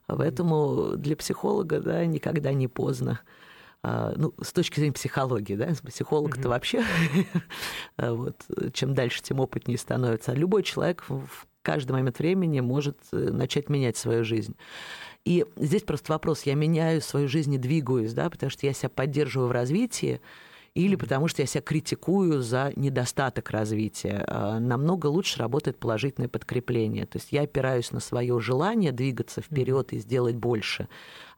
[0.06, 3.20] Поэтому для психолога да, никогда не поздно.
[3.82, 6.48] А, ну, с точки зрения психологии, да, психолог-то mm-hmm.
[6.48, 6.84] вообще,
[7.98, 8.36] вот,
[8.72, 10.32] чем дальше, тем опытнее становится.
[10.32, 14.56] А любой человек в каждый момент времени может э, начать менять свою жизнь.
[15.24, 18.88] И здесь просто вопрос, я меняю свою жизнь и двигаюсь, да, потому что я себя
[18.88, 20.20] поддерживаю в развитии,
[20.76, 24.22] или потому что я себя критикую за недостаток развития.
[24.28, 27.06] А, намного лучше работает положительное подкрепление.
[27.06, 30.88] То есть я опираюсь на свое желание двигаться вперед и сделать больше,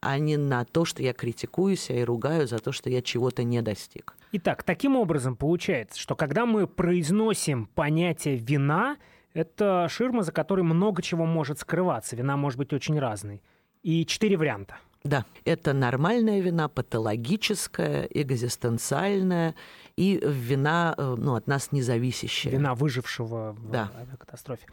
[0.00, 3.44] а не на то, что я критикую себя и ругаю за то, что я чего-то
[3.44, 4.16] не достиг.
[4.32, 8.96] Итак, таким образом получается, что когда мы произносим понятие вина,
[9.34, 12.16] это ширма, за которой много чего может скрываться.
[12.16, 13.40] Вина может быть очень разной.
[13.84, 14.78] И четыре варианта.
[15.04, 19.54] Да, это нормальная вина, патологическая, экзистенциальная
[19.96, 22.52] и вина э, ну, от нас независящая.
[22.52, 23.92] Вина выжившего в да.
[23.96, 24.66] авиакатастрофе.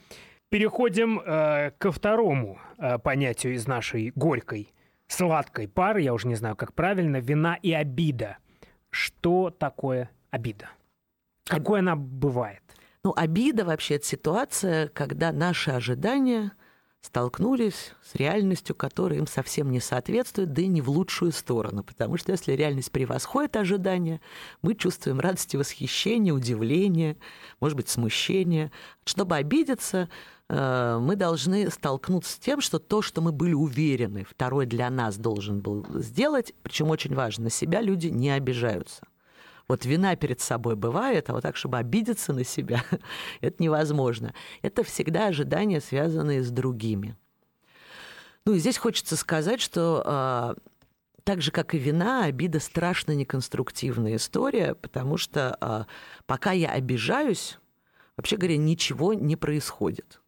[0.49, 4.73] Переходим э, ко второму э, понятию из нашей горькой,
[5.07, 8.38] сладкой пары, я уже не знаю, как правильно, вина и обида.
[8.89, 10.69] Что такое обида?
[11.45, 12.63] Какой она бывает?
[13.03, 16.51] Ну, обида вообще это ситуация, когда наши ожидания–
[17.06, 21.84] столкнулись с реальностью, которая им совсем не соответствует, да и не в лучшую сторону.
[21.84, 24.22] Потому что если реальность превосходит ожидания,
[24.62, 27.18] мы чувствуем радость и восхищение, удивление,
[27.60, 28.72] может быть, смущение.
[29.06, 30.10] Чтобы обидеться,
[30.50, 35.18] э, мы должны столкнуться с тем, что то, что мы были уверены, второй для нас
[35.18, 39.04] должен был сделать, причем очень важно, на себя люди не обижаются.
[39.67, 42.84] Вот вина перед собой бывает, а вот так, чтобы обидеться на себя,
[43.41, 44.34] это невозможно.
[44.62, 47.17] Это всегда ожидания, связанные с другими.
[48.45, 50.75] Ну и здесь хочется сказать, что э,
[51.23, 55.86] так же, как и вина, обида страшно неконструктивная история, потому что э,
[56.28, 57.58] пока я обижаюсь,
[58.17, 60.21] вообще говоря, ничего не происходит.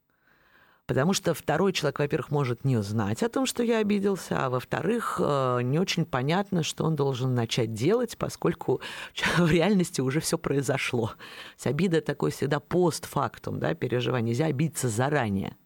[0.88, 5.20] Потому что второй человек, во-первых, может не знать о том, что я обиделся, а во-вторых,
[5.22, 8.80] э, не очень понятно, что он должен начать делать, поскольку
[9.38, 11.12] в реальности уже все произошло.
[11.58, 14.30] С обида такой всегда постфактум, да, переживание.
[14.30, 15.58] Нельзя обидеться заранее.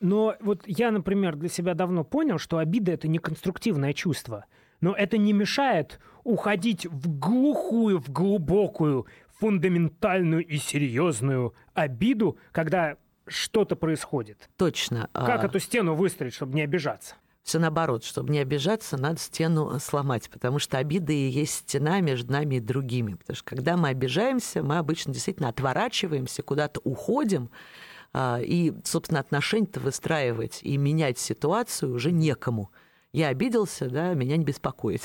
[0.00, 4.44] Но вот я, например, для себя давно понял, что обида это не конструктивное чувство.
[4.82, 9.06] Но это не мешает уходить в глухую, в глубокую,
[9.38, 12.98] фундаментальную и серьезную обиду, когда
[13.30, 14.48] что-то происходит.
[14.56, 15.08] Точно.
[15.12, 17.14] Как А, эту стену выстроить, чтобы не обижаться?
[17.42, 22.32] Все наоборот, чтобы не обижаться, надо стену сломать, потому что обида и есть стена между
[22.32, 23.14] нами и другими.
[23.14, 27.50] Потому что когда мы обижаемся, мы обычно действительно отворачиваемся, куда-то уходим,
[28.12, 32.70] а, и, собственно, отношения-то выстраивать и менять ситуацию уже некому.
[33.12, 35.02] Я обиделся, да, меня не беспокоит.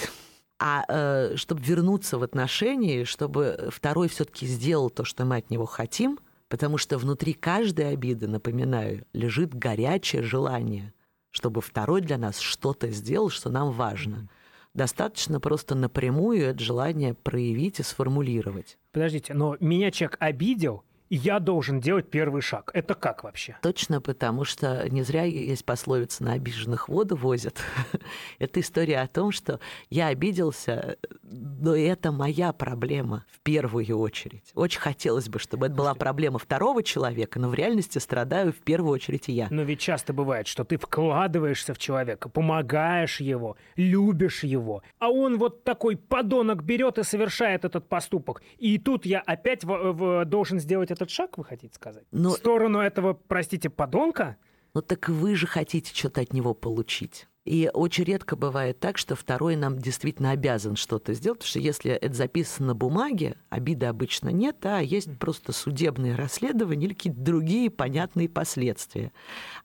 [0.58, 5.66] А э, чтобы вернуться в отношения, чтобы второй все-таки сделал то, что мы от него
[5.66, 6.18] хотим,
[6.56, 10.94] потому что внутри каждой обиды, напоминаю, лежит горячее желание,
[11.30, 14.30] чтобы второй для нас что-то сделал, что нам важно.
[14.74, 18.78] Достаточно просто напрямую это желание проявить и сформулировать.
[18.94, 22.72] Подождите, но меня человек обидел, я должен делать первый шаг.
[22.74, 23.58] Это как вообще?
[23.62, 27.62] Точно потому, что не зря есть пословица «на обиженных воду возят».
[28.40, 34.52] это история о том, что я обиделся, но это моя проблема в первую очередь.
[34.56, 38.92] Очень хотелось бы, чтобы это была проблема второго человека, но в реальности страдаю в первую
[38.94, 39.48] очередь и я.
[39.50, 45.38] Но ведь часто бывает, что ты вкладываешься в человека, помогаешь его, любишь его, а он
[45.38, 48.42] вот такой подонок берет и совершает этот поступок.
[48.58, 52.04] И тут я опять в- в- должен сделать этот шаг, вы хотите сказать?
[52.12, 54.38] Но- В сторону этого, простите, подонка?
[54.74, 57.28] Ну так вы же хотите что-то от него получить.
[57.46, 61.92] И очень редко бывает так, что второй нам действительно обязан что-то сделать, потому что если
[61.92, 67.70] это записано на бумаге, обиды обычно нет, а есть просто судебные расследования или какие-то другие
[67.70, 69.12] понятные последствия.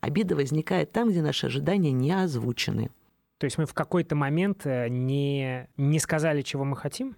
[0.02, 2.90] Обида возникает там, где наши ожидания не озвучены.
[3.38, 7.16] То есть мы в какой-то момент э, не, не сказали, чего мы хотим?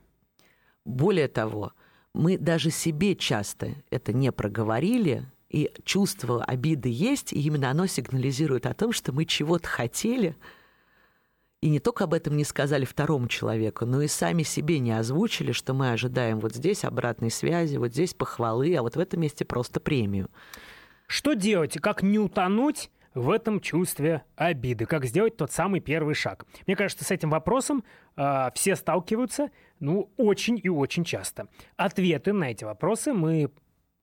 [0.84, 1.72] Более того,
[2.14, 8.66] мы даже себе часто это не проговорили, и чувство обиды есть, и именно оно сигнализирует
[8.66, 10.36] о том, что мы чего-то хотели,
[11.60, 15.52] и не только об этом не сказали второму человеку, но и сами себе не озвучили,
[15.52, 19.44] что мы ожидаем вот здесь обратной связи, вот здесь похвалы, а вот в этом месте
[19.44, 20.28] просто премию.
[21.06, 21.78] Что делать?
[21.80, 24.86] Как не утонуть в этом чувстве обиды?
[24.86, 26.46] Как сделать тот самый первый шаг?
[26.66, 27.84] Мне кажется, с этим вопросом
[28.16, 31.48] э, все сталкиваются, ну, очень и очень часто.
[31.76, 33.50] Ответы на эти вопросы мы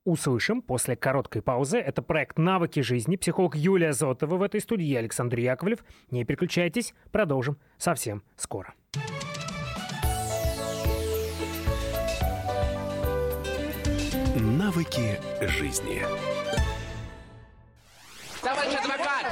[0.04, 1.78] услышим после короткой паузы.
[1.78, 3.16] Это проект «Навыки жизни».
[3.16, 5.84] Психолог Юлия Зотова в этой студии, я Александр Яковлев.
[6.10, 8.74] Не переключайтесь, продолжим совсем скоро.
[14.36, 16.29] Навыки жизни.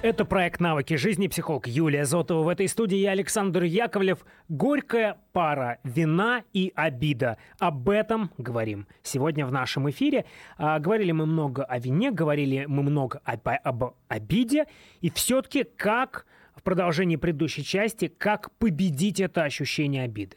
[0.00, 2.44] Это проект «Навыки жизни», психолог Юлия Зотова.
[2.44, 4.24] В этой студии я Александр Яковлев.
[4.48, 7.36] Горькая пара, вина и обида.
[7.58, 10.24] Об этом говорим сегодня в нашем эфире.
[10.56, 14.66] А, говорили мы много о вине, говорили мы много об, об обиде.
[15.00, 20.36] И все-таки как в продолжении предыдущей части, как победить это ощущение обиды?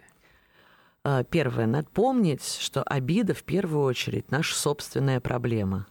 [1.03, 5.85] А, Первое, надо помнить, что обида в первую очередь наша собственная проблема.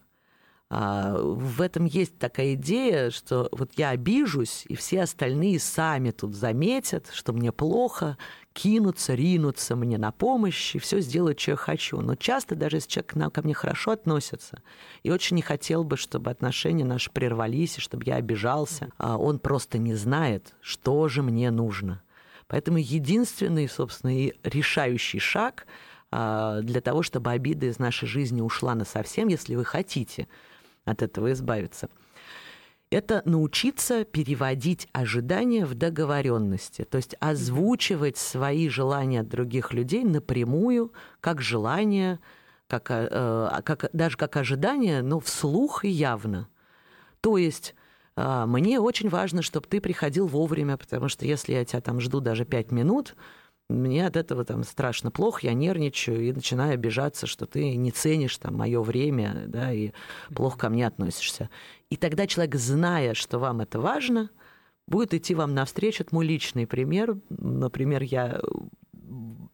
[0.72, 6.37] А, В этом есть такая идея, что вот я обижусь, и все остальные сами тут
[6.37, 8.16] заметят, что мне плохо,
[8.52, 12.00] кинутся, ринутся мне на помощь и все сделают, что я хочу.
[12.00, 14.62] Но часто, даже если человек нам- ко мне хорошо относится,
[15.02, 19.40] и очень не хотел бы, чтобы отношения наши прервались, и чтобы я обижался, а он
[19.40, 22.02] просто не знает, что же мне нужно.
[22.46, 25.66] Поэтому единственный, собственно, и решающий шаг
[26.12, 30.28] а, для того, чтобы обида из нашей жизни ушла насовсем, если вы хотите
[30.90, 31.88] от этого избавиться,
[32.90, 40.92] это научиться переводить ожидания в договоренности, то есть озвучивать свои желания от других людей напрямую,
[41.20, 42.18] как желание,
[42.66, 46.48] как, э, э, как, даже как ожидание, но вслух и явно.
[47.21, 47.75] То есть
[48.17, 52.21] а, мне очень важно, чтобы ты приходил вовремя, потому что если я тебя там жду
[52.21, 53.15] даже пять минут,
[53.71, 58.37] мне от этого там страшно плохо, я нервничаю и начинаю обижаться, что ты не ценишь
[58.38, 59.92] там мое время, да, и
[60.35, 61.48] плохо ко мне относишься.
[61.88, 64.31] И тогда человек, зная, что вам это важно,
[64.87, 66.02] будет идти вам навстречу.
[66.02, 67.16] Это мой личный пример.
[67.31, 68.40] Например, я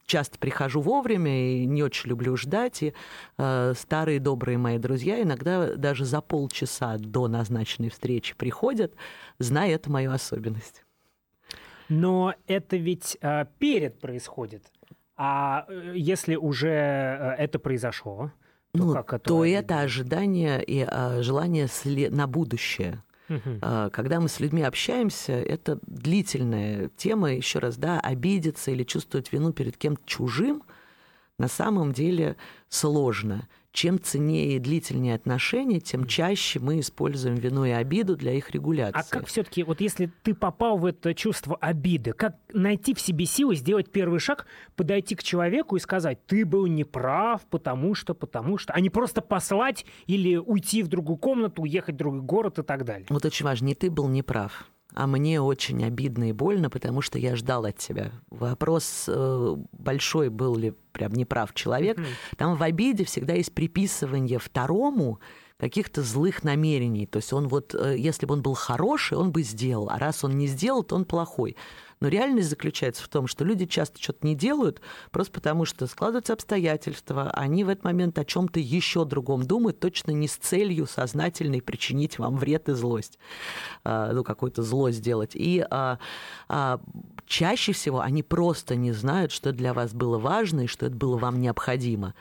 [0.06, 2.82] часто прихожу вовремя и не очень люблю ждать.
[2.82, 2.94] И
[3.38, 8.94] э, старые добрые мои друзья иногда даже за полчаса до назначенной встречи приходят,
[9.38, 10.85] зная эту мою особенность.
[11.88, 14.64] Но это ведь э, перед происходит.
[15.16, 18.32] А э, если уже э, это произошло,
[18.72, 19.24] то ну, как это?
[19.24, 22.12] То это ожидание и э, желание след...
[22.12, 23.02] на будущее.
[23.28, 23.90] Угу.
[23.92, 29.52] Когда мы с людьми общаемся, это длительная тема, еще раз, да, обидеться или чувствовать вину
[29.52, 30.62] перед кем-то чужим
[31.36, 32.36] на самом деле
[32.68, 38.50] сложно чем ценнее и длительнее отношения, тем чаще мы используем вину и обиду для их
[38.50, 38.98] регуляции.
[38.98, 43.26] А как все-таки, вот если ты попал в это чувство обиды, как найти в себе
[43.26, 44.46] силы сделать первый шаг,
[44.76, 49.20] подойти к человеку и сказать, ты был неправ, потому что, потому что, а не просто
[49.20, 53.06] послать или уйти в другую комнату, уехать в другой город и так далее.
[53.10, 57.18] Вот очень важно, не ты был неправ а мне очень обидно и больно, потому что
[57.18, 58.12] я ждал от тебя.
[58.30, 62.00] Вопрос э, большой, был ли прям неправ человек.
[62.38, 65.20] Там в обиде всегда есть приписывание второму
[65.58, 67.06] каких-то злых намерений.
[67.06, 70.24] То есть он вот, э, если бы он был хороший, он бы сделал, а раз
[70.24, 71.56] он не сделал, то он плохой.
[72.00, 76.34] Но реальность заключается в том, что люди часто что-то не делают, просто потому что складываются
[76.34, 81.62] обстоятельства, они в этот момент о чем-то еще другом думают, точно не с целью сознательной
[81.62, 83.18] причинить вам вред и злость,
[83.84, 85.32] а, ну, какую-то зло сделать.
[85.34, 85.98] И а,
[86.48, 86.80] а,
[87.24, 91.16] чаще всего они просто не знают, что для вас было важно и что это было
[91.16, 92.14] вам необходимо.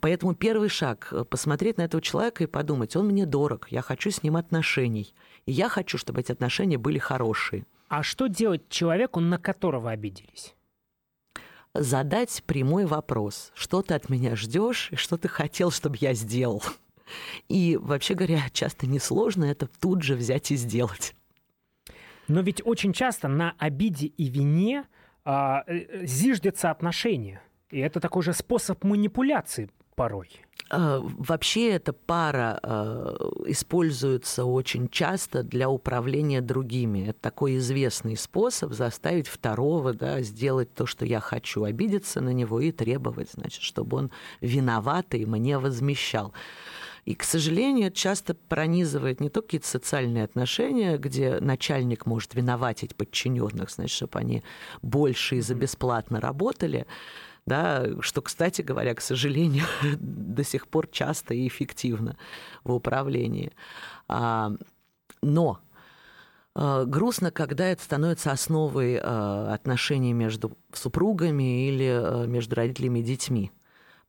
[0.00, 4.22] Поэтому первый шаг– посмотреть на этого человека и подумать, он мне дорог, я хочу с
[4.22, 5.12] ним отношений,
[5.44, 7.66] и я хочу, чтобы эти отношения были хорошие.
[7.90, 10.54] А что делать человеку, на которого обиделись?
[11.74, 13.50] Задать прямой вопрос.
[13.52, 16.62] Что ты от меня ждешь и что ты хотел, чтобы я сделал?
[17.48, 21.16] И, вообще говоря, часто несложно это тут же взять и сделать.
[22.28, 24.84] Но ведь очень часто на обиде и вине
[25.24, 27.42] а, э, зиждется отношения.
[27.70, 30.30] И это такой же способ манипуляции порой.
[30.70, 33.16] А, вообще эта пара а,
[33.46, 37.08] используется очень часто для управления другими.
[37.08, 42.60] Это такой известный способ заставить второго да, сделать то, что я хочу, обидеться на него
[42.60, 44.10] и требовать, значит, чтобы он
[44.40, 46.32] виноватый мне возмещал.
[47.04, 52.94] И, к сожалению, это часто пронизывает не только какие-то социальные отношения, где начальник может виноватить
[52.94, 54.44] подчиненных, значит, чтобы они
[54.82, 56.86] больше и за бесплатно работали,
[57.50, 59.64] да, что, кстати говоря, к сожалению,
[59.98, 62.16] до сих пор часто и эффективно
[62.62, 63.50] в управлении.
[64.06, 64.52] А,
[65.20, 65.58] но
[66.54, 73.52] а, грустно, когда это становится основой а, отношений между супругами или между родителями и детьми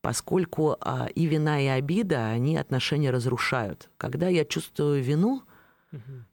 [0.03, 0.77] поскольку
[1.13, 3.91] и вина, и обида, они отношения разрушают.
[3.97, 5.43] Когда я чувствую вину,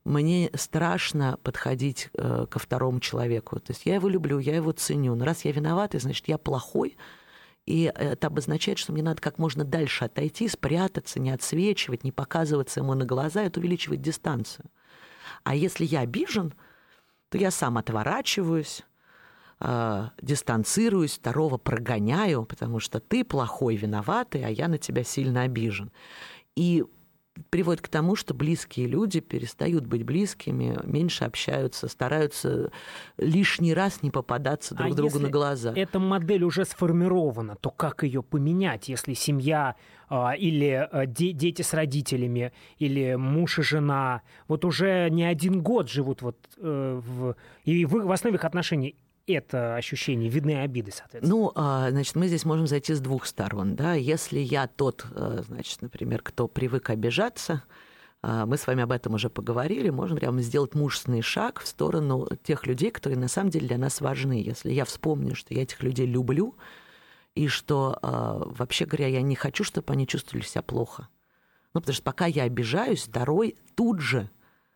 [0.05, 3.59] мне страшно подходить э, ко второму человеку.
[3.59, 5.15] То есть я его люблю, я его ценю.
[5.15, 6.97] Но раз я виноватый, значит, я плохой.
[7.67, 12.81] И это обозначает, что мне надо как можно дальше отойти, спрятаться, не отсвечивать, не показываться
[12.81, 13.43] ему на глаза.
[13.43, 14.67] Это увеличивает дистанцию.
[15.43, 16.55] А если я обижен,
[17.29, 18.85] то я сам отворачиваюсь,
[19.61, 25.91] э, дистанцируюсь, второго прогоняю, потому что ты плохой, виноватый, а я на тебя сильно обижен.
[26.55, 26.85] И
[27.51, 32.70] приводит к тому, что близкие люди перестают быть близкими, меньше общаются, стараются
[33.16, 35.72] лишний раз не попадаться друг а другу на глаза.
[35.74, 39.76] Эта модель уже сформирована, то как ее поменять, если семья
[40.09, 45.62] а, или а, де- дети с родителями, или муж и жена вот уже не один
[45.62, 48.97] год живут вот э, в, и в, в основе их отношений
[49.35, 51.35] это ощущение видны обиды, соответственно?
[51.35, 53.76] Ну, а, значит, мы здесь можем зайти с двух сторон.
[53.76, 53.95] Да?
[53.95, 57.62] Если я тот, э, значит, например, кто привык обижаться,
[58.22, 62.29] а, мы с вами об этом уже поговорили, можем прямо сделать мужественный шаг в сторону
[62.43, 64.43] тех людей, которые на самом деле для нас важны.
[64.43, 66.57] Если я вспомню, что я этих людей люблю,
[67.35, 71.09] и что, а, вообще говоря, я не хочу, чтобы они чувствовали себя плохо.
[71.74, 74.31] Ну, потому что пока я обижаюсь, второй тут же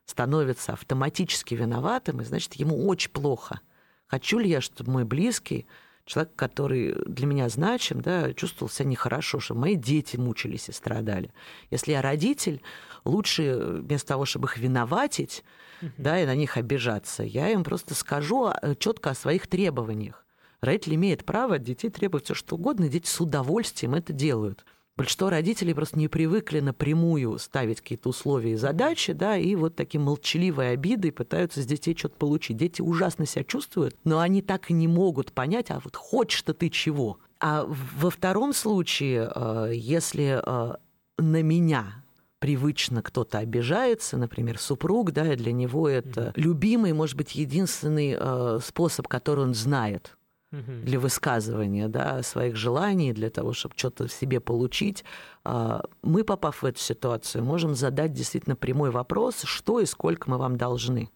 [0.05, 3.61] становится автоматически виноватым, и значит, ему очень плохо–
[4.13, 5.67] Хочу ли я, чтобы мой близкий,
[6.05, 11.33] человек, который для меня значим, да, чувствовал себя нехорошо, что мои дети мучились и страдали.
[11.71, 12.61] Если я родитель,
[13.07, 15.43] лучше вместо того, чтобы их виноватить,
[15.81, 15.93] uh-huh.
[15.97, 20.27] да, и на них обижаться, я им просто скажу а, четко о своих требованиях.
[20.61, 24.67] Родитель имеет право от детей требовать все, что угодно, и дети с удовольствием это делают.
[24.97, 30.01] Большинство родителей просто не привыкли напрямую ставить какие-то условия и задачи, да, и вот такие
[30.01, 32.59] молчаливой обидой пытаются с детей что-то получить.
[32.59, 36.69] Дети ужасно себя чувствуют, но они так и не могут понять, а вот хочешь-то ты
[36.69, 37.19] чего.
[37.41, 40.75] А во втором случае, э, если э,
[41.19, 42.05] на меня
[42.39, 48.59] привычно кто-то обижается, например, супруг, да, и для него это любимый, может быть, единственный э,
[48.63, 50.19] способ, который он знает
[50.53, 55.03] для высказывания да, своих желаний, для того, чтобы что-то в себе получить,
[55.45, 60.37] а, мы, попав в эту ситуацию, можем задать действительно прямой вопрос, что и сколько мы
[60.37, 61.11] вам должны.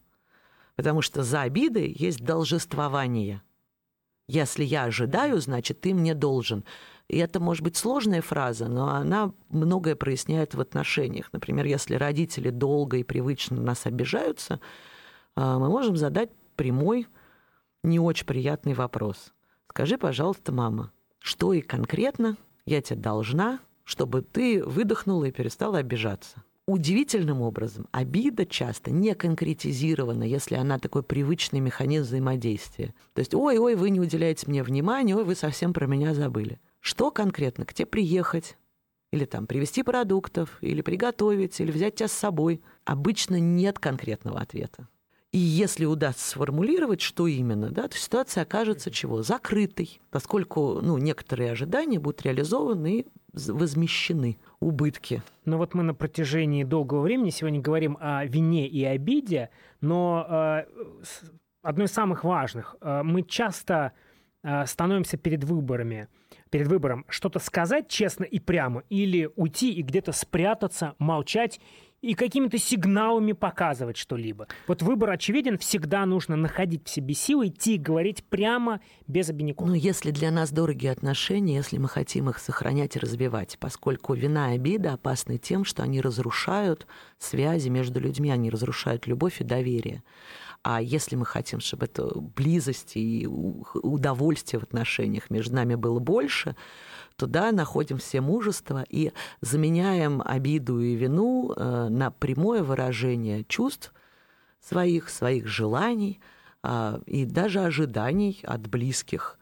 [0.74, 3.42] Потому что за обидой есть должествование.
[4.26, 6.64] Если я ожидаю, значит, ты мне должен.
[7.08, 11.28] И это может быть сложная фраза, но она многое проясняет в отношениях.
[11.32, 14.60] Например, если родители долго и привычно нас обижаются,
[15.36, 17.06] а, мы можем задать прямой,
[17.86, 19.32] не очень приятный вопрос.
[19.70, 26.42] Скажи, пожалуйста, мама, что и конкретно я тебе должна, чтобы ты выдохнула и перестала обижаться?
[26.66, 32.92] Удивительным образом обида часто не конкретизирована, если она такой привычный механизм взаимодействия.
[33.14, 36.58] То есть, ой-ой, вы не уделяете мне внимания, ой, вы совсем про меня забыли.
[36.80, 37.64] Что конкретно?
[37.66, 38.56] К тебе приехать?
[39.12, 42.60] Или там привезти продуктов, или приготовить, или взять тебя с собой.
[42.84, 44.88] Обычно нет конкретного ответа.
[45.32, 49.22] И если удастся сформулировать, что именно, да, то ситуация окажется чего?
[49.22, 55.22] Закрытой, поскольку ну, некоторые ожидания будут реализованы и возмещены убытки.
[55.44, 59.50] Но вот мы на протяжении долгого времени сегодня говорим о вине и обиде,
[59.80, 60.64] но э,
[61.62, 63.92] одно из самых важных, э, мы часто
[64.42, 66.08] э, становимся перед выборами,
[66.50, 71.60] перед выбором что-то сказать честно и прямо или уйти и где-то спрятаться, молчать
[72.02, 74.46] и какими-то сигналами показывать что-либо.
[74.66, 79.68] Вот выбор очевиден, всегда нужно находить в себе силы, идти и говорить прямо, без обиняков.
[79.68, 84.52] Ну, если для нас дорогие отношения, если мы хотим их сохранять и развивать, поскольку вина
[84.52, 86.86] и обида опасны тем, что они разрушают
[87.18, 90.02] связи между людьми, они разрушают любовь и доверие.
[90.62, 96.56] А если мы хотим, чтобы это близость и удовольствие в отношениях между нами было больше,
[97.16, 103.92] туда находим все мужество и заменяем обиду и вину э, на прямое выражение чувств
[104.60, 106.20] своих, своих желаний
[106.62, 109.38] а, и даже ожиданий от близких.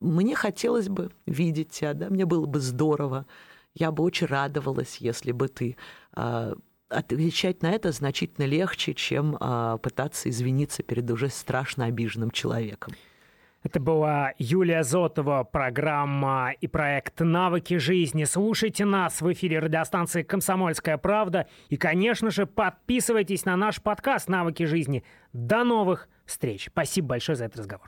[0.00, 3.26] Мне хотелось бы видеть тебя, да, мне было бы здорово.
[3.74, 5.76] Я бы очень радовалась, если бы ты
[6.12, 6.54] а,
[6.88, 12.94] отвечать на это значительно легче, чем а, пытаться извиниться перед уже страшно обиженным человеком.
[13.62, 18.24] Это была Юлия Зотова, программа и проект «Навыки жизни».
[18.24, 21.46] Слушайте нас в эфире радиостанции «Комсомольская правда».
[21.68, 25.04] И, конечно же, подписывайтесь на наш подкаст «Навыки жизни».
[25.34, 26.68] До новых встреч.
[26.70, 27.86] Спасибо большое за этот разговор.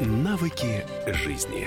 [0.00, 1.66] Навыки жизни.